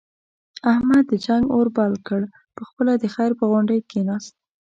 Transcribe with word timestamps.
احمد 0.73 1.03
د 1.09 1.13
جنگ 1.25 1.45
اور 1.55 1.67
بل 1.77 1.93
کړ، 2.07 2.21
په 2.55 2.61
خپله 2.69 2.93
د 2.97 3.05
خیر 3.15 3.31
په 3.39 3.45
غونډۍ 3.51 3.79
کېناست. 3.91 4.33